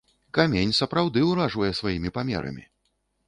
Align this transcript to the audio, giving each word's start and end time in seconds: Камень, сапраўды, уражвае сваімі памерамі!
Камень, 0.37 0.71
сапраўды, 0.77 1.19
уражвае 1.31 1.71
сваімі 1.79 2.13
памерамі! 2.17 2.63